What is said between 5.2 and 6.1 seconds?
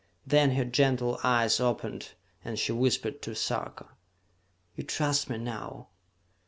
me now?"